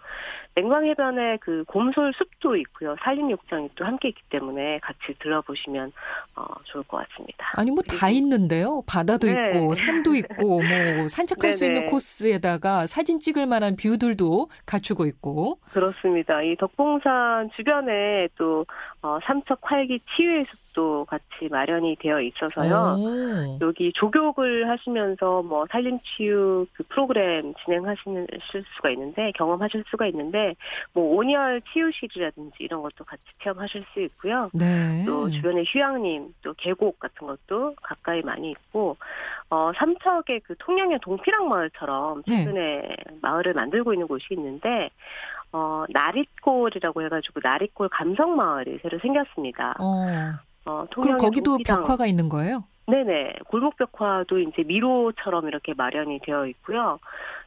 냉광 0.57 0.87
해변에 0.87 1.39
그 1.39 1.65
곰솔 1.67 2.13
숲도 2.15 2.57
있고요 2.57 2.95
산림욕장이 3.03 3.71
또 3.75 3.85
함께 3.85 4.09
있기 4.09 4.23
때문에 4.31 4.79
같이 4.81 5.19
들러보시면 5.19 5.93
어, 6.37 6.45
좋을 6.65 6.85
것 6.85 6.99
같습니다. 7.09 7.51
아니 7.57 7.71
뭐 7.71 7.83
다 7.85 8.09
있는데요 8.11 8.83
바다도 8.87 9.27
네. 9.29 9.51
있고 9.51 9.75
산도 9.75 10.15
있고 10.17 10.63
뭐 10.63 11.09
산책할 11.09 11.53
수 11.53 11.65
있는 11.65 11.87
코스에다가 11.87 12.87
사진 12.87 13.21
찍을 13.21 13.47
만한 13.47 13.77
뷰들도 13.77 14.49
갖추고 14.67 15.07
있고 15.07 15.59
그렇습니다. 15.73 16.43
이 16.43 16.57
덕봉산 16.57 17.51
주변에 17.57 18.29
또 18.37 18.65
어, 19.03 19.19
삼척 19.25 19.59
활기 19.63 20.01
치유의 20.17 20.47
숲 20.51 20.64
도 20.75 21.07
같이 21.07 21.49
마련이 21.51 21.97
되어 22.01 22.21
있어서요. 22.21 22.97
오. 22.99 23.59
여기 23.63 23.93
조교를 23.93 24.69
하시면서 24.69 25.43
뭐 25.43 25.65
산림치유 25.71 26.67
그 26.75 26.83
프로그램 26.89 27.55
진행하시는 27.65 28.27
수가 28.77 28.91
있는데 28.91 29.33
경험하실 29.37 29.85
수가 29.87 30.07
있는데 30.09 30.55
뭐 30.93 31.17
온열 31.17 31.63
치유실이라든지 31.73 32.57
이런 32.59 32.83
것도 32.83 33.05
같이 33.05 33.23
체험하실 33.43 33.85
수 33.93 34.01
있고요. 34.03 34.51
네. 34.53 35.05
또 35.07 35.31
주변에 35.31 35.63
휴양림, 35.67 36.35
또 36.43 36.53
계곡 36.59 36.99
같은 36.99 37.27
것도 37.27 37.77
가까이 37.81 38.21
많이 38.23 38.51
있고 38.51 38.97
어 39.51 39.71
삼척의 39.77 40.41
그 40.41 40.57
통영의 40.59 40.99
동피랑 41.03 41.49
마을처럼 41.49 42.23
네. 42.27 42.39
최근에 42.39 42.61
네. 42.61 42.97
마을을 43.23 43.55
만들고 43.55 43.93
있는 43.93 44.09
곳이 44.09 44.27
있는데 44.33 44.91
어, 45.55 45.85
나릿골이라고 45.89 47.03
해가지고 47.03 47.39
나릿골 47.41 47.89
감성마을이 47.91 48.81
새로 48.83 48.99
생겼습니다. 48.99 49.77
어. 49.79 50.33
어, 50.65 50.87
그럼 50.91 51.19
거기도 51.19 51.53
동피당. 51.53 51.83
벽화가 51.83 52.07
있는 52.07 52.29
거예요? 52.29 52.65
네네. 52.87 53.35
골목 53.47 53.77
벽화도 53.77 54.39
이제 54.39 54.63
미로처럼 54.63 55.49
이렇게 55.49 55.75
마련이 55.75 56.21
되어 56.21 56.47
있고요. 56.47 56.99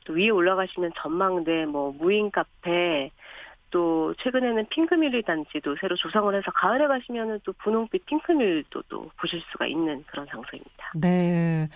또 0.06 0.14
위에 0.14 0.30
올라가시면 0.30 0.94
전망대, 0.98 1.66
뭐 1.66 1.92
무인 1.92 2.32
카페, 2.32 3.12
또 3.70 4.14
최근에는 4.20 4.68
핑크뮬리 4.70 5.24
단지도 5.24 5.76
새로 5.80 5.96
조성을 5.96 6.34
해서 6.34 6.52
가을에 6.52 6.88
가시면은 6.88 7.40
또 7.44 7.54
분홍빛 7.54 8.06
핑크뮬도 8.06 8.84
또 8.90 9.12
보실 9.20 9.42
수가 9.52 9.68
있는 9.68 10.04
그런 10.08 10.26
장소입니다. 10.28 10.92
네. 10.96 11.68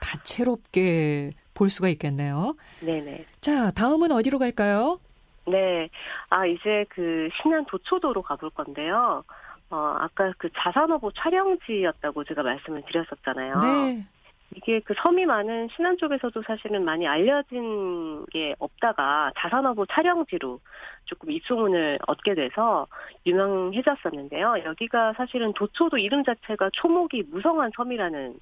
다채롭게 0.00 1.32
볼 1.54 1.70
수가 1.70 1.88
있겠네요. 1.88 2.54
네네. 2.80 3.24
자, 3.40 3.70
다음은 3.70 4.12
어디로 4.12 4.38
갈까요? 4.38 5.00
네. 5.46 5.88
아, 6.28 6.46
이제 6.46 6.84
그 6.90 7.28
신안 7.40 7.64
도초도로 7.64 8.22
가볼 8.22 8.50
건데요. 8.50 9.24
어, 9.70 9.96
아까 9.98 10.32
그 10.38 10.48
자산어보 10.56 11.12
촬영지였다고 11.12 12.24
제가 12.24 12.42
말씀을 12.42 12.82
드렸었잖아요. 12.86 13.60
네. 13.60 14.06
이게 14.54 14.80
그 14.80 14.94
섬이 15.02 15.26
많은 15.26 15.68
신안 15.76 15.98
쪽에서도 15.98 16.42
사실은 16.42 16.84
많이 16.84 17.06
알려진 17.06 18.24
게 18.26 18.54
없다가 18.58 19.30
자산어보 19.36 19.84
촬영지로 19.86 20.60
조금 21.04 21.30
입소문을 21.30 21.98
얻게 22.06 22.34
돼서 22.34 22.86
유명해졌었는데요. 23.26 24.62
여기가 24.64 25.12
사실은 25.18 25.52
도초도 25.52 25.98
이름 25.98 26.24
자체가 26.24 26.70
초목이 26.72 27.24
무성한 27.30 27.72
섬이라는 27.76 28.38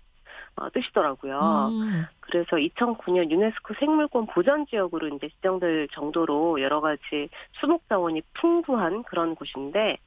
어, 0.56 0.70
뜻이더라고요. 0.70 1.68
음. 1.70 2.06
그래서 2.20 2.56
2009년 2.56 3.30
유네스코 3.30 3.74
생물권 3.78 4.26
보전 4.26 4.66
지역으로 4.66 5.08
이제 5.08 5.28
지정될 5.28 5.88
정도로 5.92 6.60
여러 6.60 6.80
가지 6.80 7.28
수목 7.60 7.88
자원이 7.88 8.22
풍부한 8.34 9.04
그런 9.04 9.34
곳인데 9.34 9.98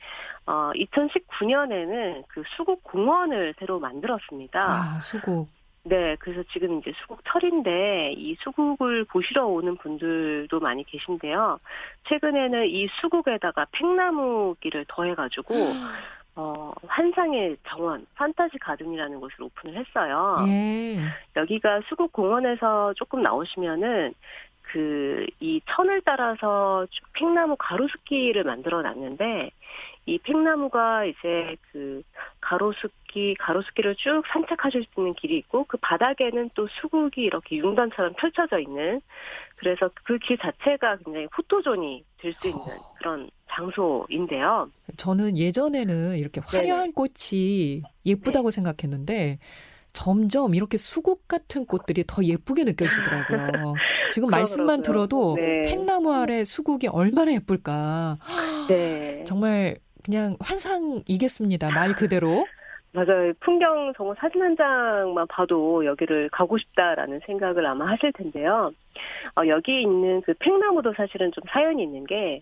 어 0.46 0.72
2019년에는 0.75 2.24
그 2.27 2.44
수국 2.58 2.84
공원을 2.84 3.53
새로 3.60 3.79
만들었습니다. 3.79 4.60
아, 4.60 5.00
수국. 5.00 5.48
네, 5.84 6.18
그래서 6.20 6.44
지금 6.51 6.79
이제 6.79 6.91
수국철인데 7.01 8.13
이 8.18 8.36
수국을 8.41 9.06
보시러 9.06 9.48
오는 9.48 9.77
분들도 9.77 10.60
많이 10.60 10.84
계신데요. 10.84 11.60
최근에는 12.10 12.68
이 12.68 12.88
수국에다가 13.01 13.65
팽나무길을 13.72 14.86
더해가지고 14.89 15.56
어, 16.39 16.72
환상의 16.88 17.58
정원, 17.67 18.05
판타지 18.15 18.60
가든이라는 18.60 19.19
곳을 19.19 19.43
오픈을 19.43 19.77
했어요. 19.77 20.38
예. 20.48 20.98
여기가 21.36 21.81
수국 21.89 22.13
공원에서 22.13 22.93
조금 22.93 23.22
나오시면은 23.22 24.13
그, 24.72 25.26
이 25.40 25.62
천을 25.70 26.02
따라서 26.06 26.86
팽나무 27.14 27.56
가로수길을 27.58 28.44
만들어 28.44 28.82
놨는데, 28.82 29.52
이 30.06 30.18
팽나무가 30.20 31.06
이제 31.06 31.56
그 31.72 32.02
가로수길, 32.42 33.36
가로수길을 33.40 33.96
쭉 33.96 34.24
산책하실 34.32 34.84
수 34.84 34.90
있는 35.00 35.14
길이 35.16 35.38
있고, 35.38 35.66
그 35.66 35.78
바닥에는 35.78 36.52
또 36.56 36.68
수국이 36.82 37.22
이렇게 37.22 37.58
융단처럼 37.58 38.14
펼쳐져 38.18 38.60
있는, 38.60 39.02
그래서 39.58 39.90
그 40.04 40.18
길 40.20 40.38
자체가 40.38 40.98
굉장히 41.04 41.28
포토존이 41.28 42.04
될 42.20 42.34
수 42.34 42.48
있는 42.48 42.64
그런 42.98 43.30
장소인데요. 43.50 44.70
저는 44.98 45.38
예전에는 45.38 46.18
이렇게 46.18 46.42
화려한 46.46 46.82
네네. 46.82 46.94
꽃이 46.94 47.82
예쁘다고 48.06 48.50
네. 48.52 48.56
생각했는데 48.56 49.40
점점 49.93 50.55
이렇게 50.55 50.77
수국 50.77 51.27
같은 51.27 51.65
꽃들이 51.65 52.03
더 52.08 52.24
예쁘게 52.24 52.63
느껴지더라고요. 52.63 53.74
지금 54.13 54.29
말씀만 54.29 54.81
들어도 54.81 55.36
네. 55.36 55.63
팽나무 55.63 56.13
아래 56.13 56.43
수국이 56.43 56.88
얼마나 56.88 57.31
예쁠까. 57.34 58.17
네. 58.67 59.24
정말 59.27 59.77
그냥 60.03 60.38
환상이겠습니다. 60.39 61.72
말 61.72 61.93
그대로. 61.96 62.46
맞아요. 62.91 63.34
풍경 63.39 63.93
정말 63.96 64.15
사진 64.19 64.41
한 64.41 64.55
장만 64.55 65.27
봐도 65.27 65.86
여기를 65.86 66.29
가고 66.31 66.58
싶다라는 66.58 67.19
생각을 67.25 67.65
아마 67.65 67.88
하실 67.88 68.12
텐데요. 68.13 68.72
어, 69.36 69.48
여기 69.48 69.81
있는 69.81 70.22
그 70.22 70.34
팽나무도 70.39 70.93
사실은 70.98 71.31
좀 71.31 71.43
사연이 71.50 71.84
있는 71.84 72.05
게 72.05 72.41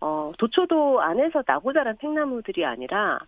어, 0.00 0.32
도초도 0.38 1.00
안에서 1.00 1.42
나고 1.44 1.72
자란 1.72 1.96
팽나무들이 1.96 2.64
아니라 2.64 3.18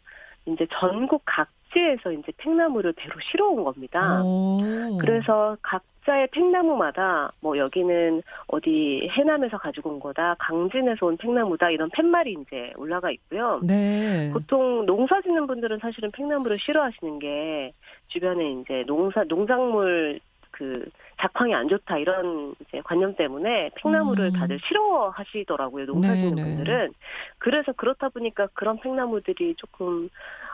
이제 0.46 0.66
전국 0.72 1.22
각지에서 1.24 2.12
이제 2.12 2.32
팽나무를 2.36 2.92
배로 2.92 3.14
실어온 3.20 3.64
겁니다. 3.64 4.22
오. 4.22 4.98
그래서 4.98 5.56
각자의 5.62 6.28
팽나무마다 6.32 7.32
뭐 7.40 7.56
여기는 7.58 8.22
어디 8.48 9.08
해남에서 9.12 9.58
가지고 9.58 9.90
온 9.90 10.00
거다, 10.00 10.36
강진에서 10.38 11.06
온 11.06 11.16
팽나무다 11.16 11.70
이런 11.70 11.90
팻말이 11.90 12.36
이제 12.40 12.72
올라가 12.76 13.10
있고요. 13.10 13.60
네. 13.62 14.30
보통 14.32 14.86
농사 14.86 15.20
짓는 15.20 15.46
분들은 15.46 15.78
사실은 15.78 16.10
팽나무를 16.10 16.58
싫어하시는 16.58 17.18
게 17.18 17.72
주변에 18.08 18.52
이제 18.52 18.84
농사 18.86 19.24
농작물 19.24 20.20
그 20.50 20.84
작황이 21.20 21.54
안 21.54 21.68
좋다 21.68 21.98
이런 21.98 22.54
이제 22.60 22.80
관념 22.82 23.14
때문에 23.14 23.70
팽나무를 23.76 24.26
음. 24.26 24.32
다들 24.32 24.58
싫어하시더라고요 24.66 25.86
농사짓는 25.86 26.34
네네. 26.34 26.42
분들은 26.42 26.92
그래서 27.38 27.72
그렇다 27.72 28.08
보니까 28.08 28.48
그런 28.54 28.78
팽나무들이 28.80 29.54
조금 29.56 30.08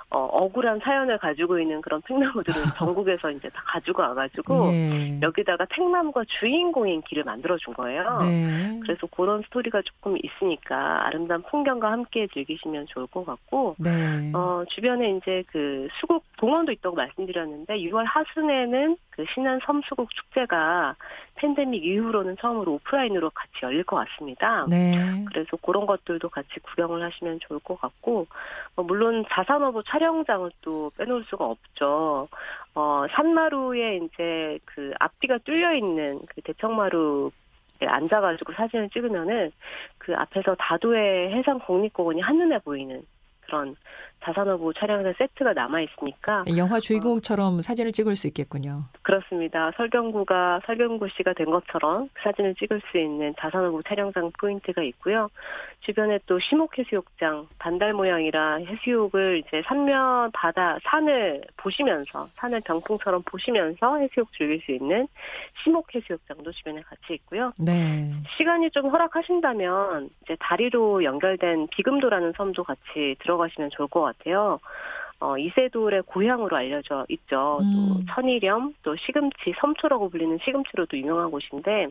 어, 0.08 0.20
억울한 0.20 0.78
사연을 0.85 1.18
가지고 1.18 1.58
있는 1.58 1.80
그런 1.80 2.00
팽나무들을 2.02 2.54
전국에서 2.78 3.30
이제 3.32 3.49
다 3.49 3.62
가지고 3.66 4.02
와가지고 4.02 4.68
예. 4.73 5.20
여기다가 5.20 5.66
팽나무가 5.68 6.23
주인공인 6.38 7.02
길을 7.02 7.25
만들어준 7.25 7.75
거예요. 7.75 8.18
네. 8.20 8.78
그래서 8.82 9.08
그런 9.08 9.42
스토리가 9.42 9.82
조금 9.82 10.16
있으니까 10.23 11.06
아름다운 11.06 11.42
풍경과 11.42 11.90
함께 11.90 12.28
즐기시면 12.32 12.87
좋을 12.87 13.08
것 13.08 13.26
같고 13.26 13.75
네. 13.78 14.30
어, 14.32 14.62
주변에 14.68 15.11
이제 15.16 15.42
그 15.49 15.88
수국 16.00 16.25
동원도 16.37 16.70
있다고 16.70 16.94
말씀드렸는데 16.94 17.76
6월 17.78 18.04
하순에는 18.06 18.96
그 19.16 19.25
신안 19.32 19.58
섬수국 19.64 20.14
축제가 20.14 20.94
팬데믹 21.37 21.85
이후로는 21.85 22.37
처음으로 22.38 22.75
오프라인으로 22.75 23.30
같이 23.30 23.52
열릴 23.62 23.82
것 23.85 23.96
같습니다. 23.96 24.66
네. 24.68 25.25
그래서 25.26 25.56
그런 25.56 25.87
것들도 25.87 26.28
같이 26.28 26.61
구경을 26.62 27.02
하시면 27.02 27.40
좋을 27.40 27.61
것 27.61 27.80
같고 27.80 28.26
어, 28.76 28.82
물론 28.82 29.25
자산어부 29.30 29.82
촬영장을 29.85 30.50
또 30.61 30.90
빼놓을 30.96 31.25
수가 31.25 31.46
없죠. 31.46 32.28
어, 32.75 33.06
산마루에 33.11 33.96
이제 33.96 34.58
그 34.66 34.92
앞뒤가 35.00 35.38
뚫려 35.38 35.75
있는 35.75 36.20
그 36.28 36.42
대청마루 36.42 37.30
에 37.78 37.85
앉아가지고 37.85 38.54
사진을 38.54 38.88
찍으면은 38.88 39.52
그 39.99 40.14
앞에서 40.16 40.54
다도해 40.54 41.30
해상 41.32 41.58
국립공원이 41.58 42.23
한눈에 42.23 42.58
보이는 42.61 43.02
그런 43.42 43.76
자산어부 44.26 44.75
촬영장 44.75 45.14
세트가 45.16 45.52
남아 45.52 45.83
있으니까 45.83 46.45
영화 46.56 46.80
주인공처럼 46.80 47.61
사진을 47.61 47.92
찍을 47.92 48.16
수 48.16 48.26
있겠군요. 48.26 48.85
그렇습니다. 49.02 49.71
설경구가 49.76 50.62
설경구 50.66 51.09
씨가 51.16 51.33
된 51.35 51.47
것처럼 51.47 52.09
사진을 52.23 52.56
찍을 52.56 52.83
수 52.90 52.99
있는 52.99 53.35
자산어부 53.38 53.85
촬영장 53.85 54.33
포인트가 54.40 54.83
있고요. 54.83 55.28
주변에 55.80 56.18
또 56.26 56.40
시목해수욕장 56.40 57.47
반달 57.59 57.92
모양이라 57.92 58.56
해수욕을 58.56 59.45
이제 59.47 59.62
산면 59.66 60.33
바다 60.33 60.78
산을 60.83 61.45
보시면서 61.56 62.26
산을 62.33 62.62
병풍처럼 62.64 63.23
보시면서 63.23 63.99
해수욕 63.99 64.33
즐길 64.33 64.61
수 64.62 64.73
있는 64.73 65.06
시목해수욕장도 65.62 66.50
주변에 66.50 66.80
같이 66.83 67.14
있고요. 67.14 67.52
네. 67.59 68.12
시간이 68.37 68.71
좀 68.71 68.88
허락하신다면 68.88 70.11
이제 70.23 70.37
다리로 70.40 71.04
연결된 71.04 71.68
비금도라는 71.68 72.33
섬도 72.37 72.64
같이 72.64 73.14
들어가시면 73.21 73.71
좋을 73.71 73.87
것 73.88 74.00
같아요. 74.00 74.15
어, 75.20 75.38
이세돌의 75.38 76.02
고향으로 76.02 76.56
알려져 76.56 77.06
있죠. 77.08 77.58
음. 77.62 78.04
또 78.06 78.14
천일염, 78.14 78.75
또 78.82 78.96
시금치, 78.96 79.54
섬초라고 79.61 80.11
불리는 80.11 80.38
시금치로도 80.44 80.96
유명한 80.99 81.30
곳인데, 81.30 81.87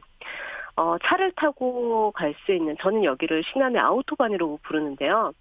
어, 0.75 0.95
차를 1.03 1.31
타고 1.35 2.11
갈 2.11 2.35
수 2.45 2.53
있는, 2.53 2.75
저는 2.81 3.03
여기를 3.03 3.43
신안의 3.51 3.81
아우토반이라고 3.81 4.59
부르는데요. 4.63 5.31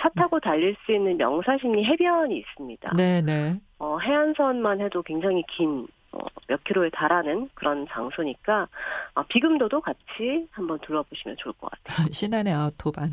차 0.00 0.08
타고 0.10 0.38
달릴 0.38 0.76
수 0.84 0.92
있는 0.92 1.16
명사심리 1.16 1.84
해변이 1.84 2.36
있습니다. 2.38 2.94
네, 2.96 3.22
네. 3.22 3.58
어, 3.78 3.98
해안선만 3.98 4.80
해도 4.82 5.02
굉장히 5.02 5.42
긴, 5.48 5.88
어, 6.12 6.18
몇 6.46 6.62
킬로에 6.64 6.90
달하는 6.90 7.48
그런 7.54 7.86
장소니까, 7.90 8.68
어, 9.14 9.22
비금도도 9.28 9.80
같이 9.80 10.46
한번 10.52 10.78
둘러보시면 10.80 11.38
좋을 11.38 11.54
것 11.54 11.70
같아요. 11.70 12.06
신안의 12.12 12.52
아우토반. 12.52 13.10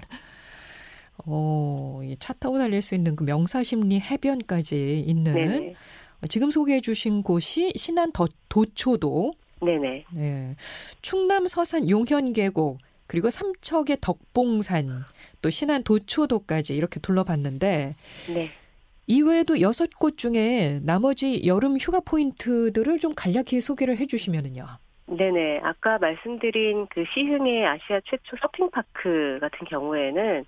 오, 1.26 2.02
이차 2.04 2.34
타고 2.34 2.58
달릴 2.58 2.82
수 2.82 2.96
있는 2.96 3.16
그 3.16 3.24
명사심리 3.24 4.00
해변까지 4.00 5.00
있는 5.06 5.34
네네. 5.34 5.76
지금 6.30 6.50
소개해 6.50 6.82
주신 6.82 7.22
곳이 7.24 7.74
신안 7.76 8.12
더, 8.12 8.28
도초도, 8.50 9.34
네네. 9.62 10.06
네. 10.14 10.56
충남 11.02 11.48
서산 11.48 11.90
용현계곡, 11.90 12.80
그리고 13.08 13.30
삼척의 13.30 13.98
덕봉산, 14.02 15.04
또 15.42 15.50
신안 15.50 15.84
도초도까지 15.84 16.76
이렇게 16.76 17.00
둘러봤는데 17.00 17.96
네. 18.34 18.50
이외에도 19.06 19.60
여섯 19.60 19.90
곳 20.00 20.18
중에 20.18 20.80
나머지 20.84 21.46
여름 21.46 21.78
휴가 21.78 22.00
포인트들을 22.00 23.00
좀 23.00 23.14
간략히 23.16 23.60
소개를 23.60 23.98
해주시면은요. 23.98 24.66
네네. 25.08 25.60
아까 25.62 25.98
말씀드린 25.98 26.88
그 26.88 27.04
시흥의 27.14 27.66
아시아 27.68 28.00
최초 28.06 28.38
서핑파크 28.42 29.40
같은 29.42 29.68
경우에는, 29.68 30.46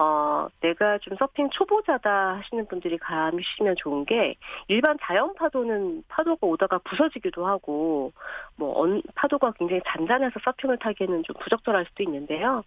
어, 0.00 0.46
내가 0.60 0.98
좀 0.98 1.16
서핑 1.16 1.50
초보자다 1.50 2.36
하시는 2.36 2.66
분들이 2.66 2.98
가시면 2.98 3.74
좋은 3.78 4.04
게, 4.04 4.36
일반 4.68 4.96
자연 5.02 5.34
파도는 5.34 6.04
파도가 6.08 6.46
오다가 6.46 6.78
부서지기도 6.78 7.44
하고, 7.44 8.12
뭐, 8.54 8.80
언, 8.80 9.02
파도가 9.16 9.52
굉장히 9.58 9.82
잔잔해서 9.86 10.38
서핑을 10.44 10.78
타기에는 10.78 11.24
좀 11.24 11.34
부적절할 11.40 11.86
수도 11.86 12.04
있는데요. 12.04 12.62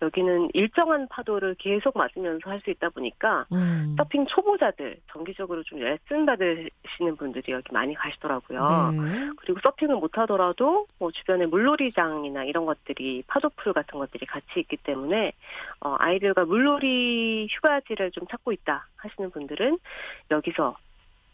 여기는 0.00 0.50
일정한 0.54 1.06
파도를 1.08 1.54
계속 1.58 1.96
맞으면서 1.96 2.50
할 2.50 2.62
수 2.62 2.70
있다 2.70 2.88
보니까, 2.90 3.46
음. 3.52 3.94
서핑 3.96 4.26
초보자들, 4.26 4.96
정기적으로 5.12 5.62
좀 5.64 5.78
레슨 5.80 6.26
받으시는 6.26 7.16
분들이 7.16 7.52
여기 7.52 7.72
많이 7.72 7.94
가시더라고요. 7.94 8.60
네. 8.92 9.30
그리고 9.38 9.58
서핑을 9.62 9.96
못 9.96 10.16
하더라도 10.18 10.86
뭐 10.98 11.10
주변에 11.10 11.46
물놀이장이나 11.46 12.44
이런 12.44 12.64
것들이 12.66 13.24
파도풀 13.26 13.72
같은 13.72 13.98
것들이 13.98 14.26
같이 14.26 14.60
있기 14.60 14.76
때문에 14.78 15.32
어, 15.80 15.96
아이들과 15.98 16.44
물놀이 16.44 16.71
휴가지를 16.80 18.10
좀 18.12 18.26
찾고 18.26 18.52
있다 18.52 18.86
하시는 18.96 19.30
분들은 19.30 19.78
여기서 20.30 20.76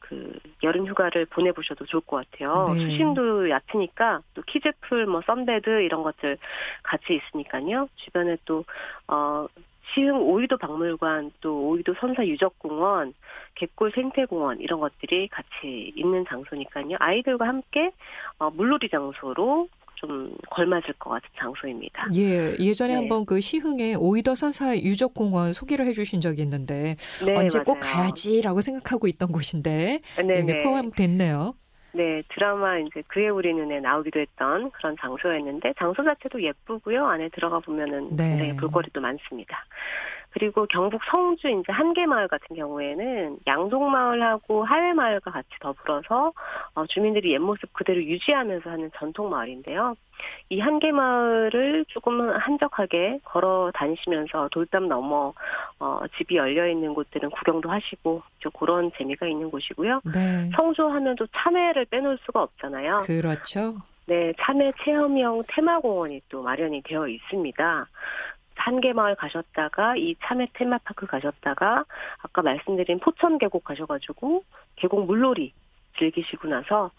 그 0.00 0.38
여름 0.62 0.86
휴가를 0.86 1.26
보내보셔도 1.26 1.84
좋을 1.84 2.00
것 2.02 2.16
같아요. 2.30 2.72
네. 2.72 2.80
수심도 2.80 3.50
얕으니까 3.50 4.20
또 4.34 4.42
kids 4.42 4.71
pool, 4.71 5.06
뭐 5.06 5.20
sunbed 5.26 5.82
이런 5.82 6.02
것들 6.02 6.38
같이 6.82 7.14
있으니까요. 7.14 7.88
주변에 7.96 8.36
또 8.44 8.64
어. 9.06 9.46
시흥 9.94 10.20
오이도 10.20 10.58
박물관 10.58 11.32
또 11.40 11.68
오이도 11.68 11.94
선사 11.98 12.26
유적공원 12.26 13.14
갯골 13.54 13.92
생태공원 13.92 14.60
이런 14.60 14.80
것들이 14.80 15.28
같이 15.28 15.92
있는 15.96 16.26
장소니까요. 16.28 16.96
아이들과 16.98 17.48
함께 17.48 17.90
어, 18.38 18.50
물놀이 18.50 18.90
장소로 18.90 19.68
좀 19.98 20.32
걸맞을 20.50 20.94
것 20.98 21.10
같은 21.10 21.28
장소입니다. 21.36 22.08
예, 22.14 22.56
예전에 22.58 22.92
네. 22.92 23.00
한번 23.00 23.26
그 23.26 23.40
시흥에 23.40 23.94
오이더 23.94 24.34
선사 24.36 24.76
유적공원 24.76 25.52
소개를 25.52 25.86
해주신 25.86 26.20
적이 26.20 26.42
있는데 26.42 26.96
네, 27.24 27.34
언제 27.34 27.58
꼭 27.60 27.78
맞아요. 27.80 28.04
가야지라고 28.04 28.60
생각하고 28.60 29.08
있던 29.08 29.32
곳인데 29.32 30.00
네, 30.24 30.40
이게 30.40 30.52
네. 30.52 30.62
포함됐네요. 30.62 31.54
네, 31.92 32.22
드라마 32.28 32.78
이제 32.78 33.02
그의 33.08 33.30
우리 33.30 33.52
눈에 33.52 33.80
나오기도 33.80 34.20
했던 34.20 34.70
그런 34.70 34.96
장소였는데 35.00 35.74
장소 35.78 36.04
자체도 36.04 36.40
예쁘고요. 36.42 37.04
안에 37.04 37.28
들어가 37.30 37.58
보면은 37.58 38.14
네. 38.14 38.28
굉장히 38.30 38.56
볼거리도 38.56 39.00
많습니다. 39.00 39.64
그리고 40.30 40.66
경북 40.66 41.00
성주 41.10 41.48
이제 41.48 41.72
한계마을 41.72 42.28
같은 42.28 42.54
경우에는 42.54 43.38
양동마을하고 43.46 44.64
하회마을과 44.64 45.30
같이 45.30 45.48
더불어서 45.60 46.32
어, 46.74 46.86
주민들이 46.86 47.32
옛 47.32 47.38
모습 47.38 47.72
그대로 47.72 48.02
유지하면서 48.02 48.70
하는 48.70 48.90
전통 48.98 49.30
마을인데요. 49.30 49.94
이 50.50 50.60
한계마을을 50.60 51.84
조금 51.88 52.30
한적하게 52.30 53.20
걸어 53.24 53.70
다니시면서 53.74 54.48
돌담 54.50 54.88
넘어 54.88 55.32
어, 55.78 56.00
집이 56.16 56.36
열려 56.36 56.68
있는 56.68 56.94
곳들은 56.94 57.30
구경도 57.30 57.70
하시고 57.70 58.22
좀 58.40 58.52
그런 58.58 58.90
재미가 58.98 59.26
있는 59.26 59.50
곳이고요. 59.50 60.00
네, 60.12 60.50
성주하면 60.56 61.16
또 61.16 61.26
참외를 61.28 61.86
빼놓을 61.86 62.18
수가 62.24 62.42
없잖아요. 62.42 62.98
그렇죠. 63.06 63.76
네, 64.06 64.32
참외 64.40 64.72
체험형 64.82 65.44
테마공원이 65.48 66.22
또 66.30 66.42
마련이 66.42 66.82
되어 66.82 67.06
있습니다. 67.06 67.86
한계마을 68.68 69.14
가셨다가 69.16 69.96
이 69.96 70.14
참외 70.24 70.48
테마파크 70.52 71.06
가셨다가 71.06 71.84
아까 72.22 72.42
말씀드린 72.42 72.98
포천 73.00 73.38
계곡 73.38 73.64
가셔가지고 73.64 74.44
계곡 74.76 75.06
물놀이 75.06 75.52
즐기시고 75.98 76.48
나서 76.48 76.90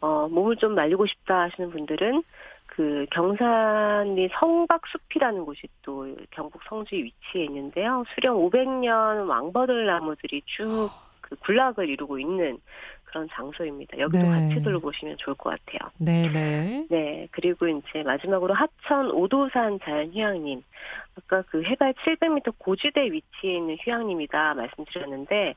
어 0.00 0.28
몸을 0.28 0.56
좀 0.56 0.74
말리고 0.74 1.06
싶다 1.06 1.42
하시는 1.42 1.70
분들은 1.70 2.22
그 2.66 3.06
경산리 3.10 4.28
성박숲이라는 4.38 5.44
곳이 5.44 5.62
또 5.82 6.06
경북 6.30 6.62
성주에 6.68 6.98
위치해 6.98 7.44
있는데요. 7.44 8.04
수령 8.14 8.36
500년 8.36 9.28
왕버들 9.28 9.86
나무들이 9.86 10.42
쭉 10.46 10.90
그 11.28 11.36
군락을 11.36 11.88
이루고 11.88 12.18
있는 12.18 12.58
그런 13.08 13.28
장소입니다. 13.32 13.98
여기도 13.98 14.22
네. 14.22 14.28
같이 14.28 14.62
둘러보시면 14.62 15.16
좋을 15.18 15.34
것 15.36 15.50
같아요. 15.50 15.90
네, 15.98 16.30
네. 16.30 16.86
네, 16.90 17.28
그리고 17.30 17.66
이제 17.66 18.02
마지막으로 18.04 18.54
하천 18.54 19.10
오도산 19.10 19.80
자연휴양림. 19.82 20.62
아까 21.16 21.42
그 21.50 21.62
해발 21.62 21.94
700m 21.94 22.54
고지대 22.58 23.10
위치에 23.10 23.56
있는 23.56 23.76
휴양림이다 23.80 24.54
말씀드렸는데, 24.54 25.54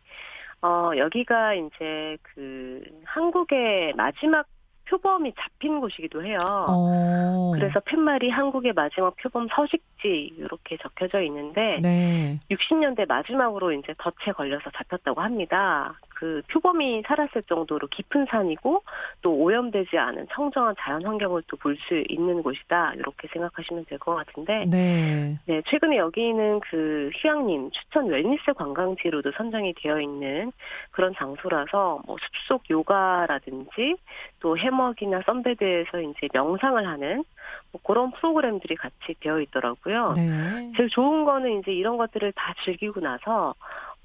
어, 0.62 0.92
여기가 0.96 1.56
이제 1.56 2.18
그 2.22 2.82
한국의 3.04 3.94
마지막 3.96 4.46
표범이 4.92 5.34
잡힌 5.40 5.80
곳이기도 5.80 6.24
해요. 6.26 6.38
어. 6.44 7.52
그래서 7.56 7.80
팻말이 7.80 8.30
한국의 8.30 8.74
마지막 8.74 9.16
표범 9.16 9.48
서식지 9.56 10.34
이렇게 10.38 10.76
적혀져 10.78 11.22
있는데 11.22 11.80
네. 11.82 12.40
60년대 12.52 13.08
마지막으로 13.08 13.72
이제 13.72 13.94
덫에 13.98 14.34
걸려서 14.34 14.70
잡혔다고 14.76 15.22
합니다. 15.22 15.94
그 16.10 16.44
표범이 16.52 17.02
살았을 17.08 17.42
정도로 17.44 17.88
깊은 17.88 18.28
산이고 18.30 18.84
또 19.24 19.34
오염되지 19.34 19.98
않은 19.98 20.28
청정한 20.32 20.76
자연 20.80 21.04
환경을 21.04 21.42
또 21.48 21.58
볼 21.62 21.76
수 21.88 22.04
있는 22.10 22.42
곳이다 22.44 22.94
이렇게 22.96 23.28
생각하시면 23.32 23.86
될 23.86 23.98
것 24.00 24.16
같은데 24.16 24.66
네. 24.68 25.38
네 25.46 25.62
최근에 25.68 25.98
여기는 25.98 26.60
그 26.62 27.12
휴양림 27.16 27.70
추천 27.72 28.08
웰니스 28.08 28.54
관광지로도 28.54 29.32
선정이 29.38 29.74
되어 29.82 30.00
있는 30.02 30.52
그런 30.92 31.14
장소라서 31.16 32.02
뭐 32.06 32.18
숲속 32.20 32.70
요가라든지 32.70 33.96
또 34.40 34.56
해먹이나 34.58 35.22
sunbed에서 35.26 36.02
이제 36.02 36.28
명상을 36.34 36.88
하는 36.88 37.24
뭐 37.72 37.82
그런 37.84 38.12
프로그램들이 38.12 38.76
같이 38.76 39.16
되어 39.20 39.40
있더라고요. 39.42 40.14
네. 40.18 40.72
제일 40.76 40.90
좋은 40.90 41.26
거는 41.26 41.60
이제 41.60 41.72
이런 41.72 41.98
것들을 41.98 42.32
다 42.34 42.54
즐기고 42.66 43.00
나서 43.00 43.54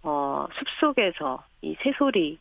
어, 0.02 0.46
숲속에서 0.54 1.42
이 1.62 1.76
새소리, 1.82 2.38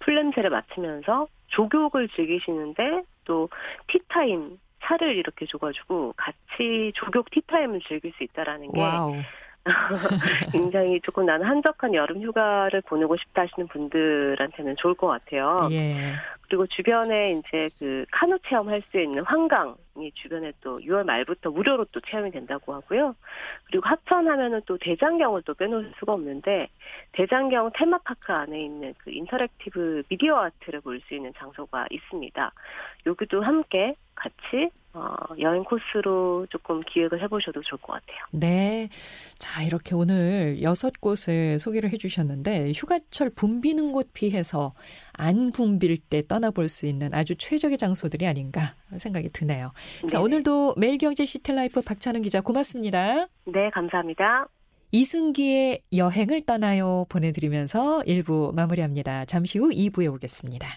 풀냄새를 0.00 0.50
맡으면서 0.50 1.26
족욕을 1.48 2.08
즐기시는데 2.14 3.02
또 3.24 3.48
티타임, 3.88 4.58
차를 4.82 5.16
이렇게 5.16 5.46
줘가지고 5.46 6.14
같이 6.16 6.92
족욕 6.94 7.24
티타임을 7.30 7.80
즐길 7.88 8.12
수 8.12 8.24
있다라는 8.24 8.72
게 8.72 8.80
wow. 8.80 9.14
굉장히 10.52 11.00
조금 11.00 11.24
나는 11.24 11.46
한적한 11.46 11.94
여름 11.94 12.22
휴가를 12.22 12.82
보내고 12.82 13.16
싶다 13.16 13.42
하시는 13.42 13.66
분들한테는 13.68 14.76
좋을 14.76 14.94
것 14.94 15.06
같아요. 15.06 15.68
예. 15.72 16.12
그리고 16.48 16.66
주변에 16.66 17.32
이제 17.32 17.70
그 17.78 18.04
카누 18.12 18.38
체험할 18.48 18.82
수 18.90 19.00
있는 19.00 19.24
황강 19.24 19.76
이 20.04 20.12
주변에 20.12 20.52
또 20.60 20.78
6월 20.80 21.04
말부터 21.04 21.50
무료로 21.50 21.86
또 21.92 22.00
체험이 22.00 22.30
된다고 22.30 22.74
하고요. 22.74 23.14
그리고 23.66 23.86
합천하면은 23.86 24.62
또 24.66 24.78
대장경을 24.78 25.42
또 25.42 25.54
빼놓을 25.54 25.92
수가 25.98 26.12
없는데 26.14 26.68
대장경 27.12 27.70
테마파크 27.74 28.32
안에 28.32 28.64
있는 28.64 28.94
그 28.98 29.10
interactive 29.10 30.02
media 30.08 30.38
art를 30.44 30.80
볼 30.80 30.94
수 31.04 31.14
있는 31.14 31.32
장소가 31.36 31.86
있습니다. 31.90 32.52
여기도 33.06 33.42
함께 33.42 33.94
같이 34.14 34.70
어, 34.96 35.12
여행 35.40 35.64
코스로 35.64 36.46
조금 36.50 36.80
기획을 36.82 37.20
해보셔도 37.22 37.60
좋을 37.62 37.80
것 37.80 37.94
같아요. 37.94 38.18
네. 38.30 38.88
자, 39.38 39.64
이렇게 39.64 39.92
오늘 39.92 40.62
여섯 40.62 41.00
곳을 41.00 41.58
소개를 41.58 41.92
해주셨는데, 41.92 42.70
휴가철 42.76 43.30
붐비는 43.30 43.90
곳 43.90 44.12
피해서 44.14 44.72
안 45.12 45.50
붐빌 45.50 45.98
때 45.98 46.24
떠나볼 46.24 46.68
수 46.68 46.86
있는 46.86 47.12
아주 47.12 47.34
최적의 47.34 47.76
장소들이 47.76 48.24
아닌가 48.24 48.76
생각이 48.98 49.30
드네요. 49.30 49.72
네 50.02 50.08
자, 50.08 50.20
오늘도 50.20 50.74
매일경제 50.76 51.24
시티라이프 51.24 51.82
박찬은 51.82 52.22
기자 52.22 52.40
고맙습니다. 52.40 53.26
네, 53.46 53.70
감사합니다. 53.72 54.46
이승기의 54.92 55.80
여행을 55.96 56.42
떠나요 56.42 57.04
보내드리면서 57.08 58.02
1부 58.06 58.54
마무리합니다. 58.54 59.24
잠시 59.24 59.58
후 59.58 59.70
2부에 59.70 60.12
오겠습니다. 60.14 60.68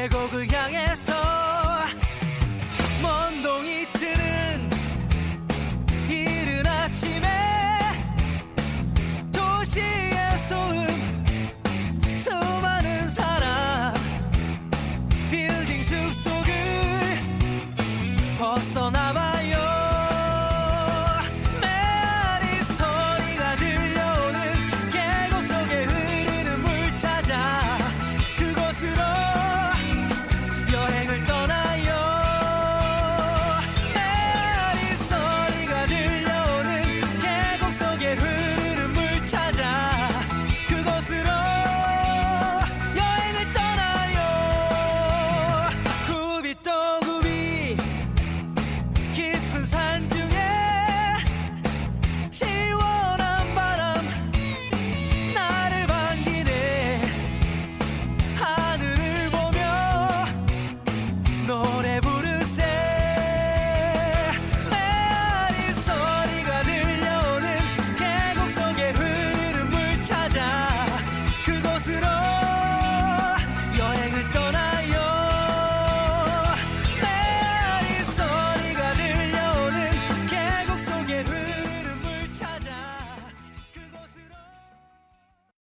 계곡을 0.00 0.46
그 0.46 0.54
향해 0.54 0.89